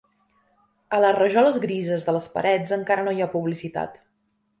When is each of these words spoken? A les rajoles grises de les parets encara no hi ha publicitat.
A 0.97 1.01
les 1.03 1.13
rajoles 1.17 1.59
grises 1.65 2.05
de 2.07 2.15
les 2.15 2.25
parets 2.37 2.73
encara 2.79 3.05
no 3.09 3.13
hi 3.13 3.21
ha 3.23 3.29
publicitat. 3.35 4.01